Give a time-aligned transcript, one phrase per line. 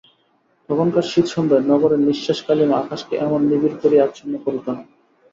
[0.69, 4.83] তখনকার শীতসন্ধ্যায় নগরের নিশ্বাসকালিমা আকাশকে এমন নিবিড় করিয়া আচ্ছন্ন করিত না।